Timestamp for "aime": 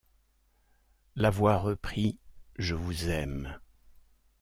3.09-3.59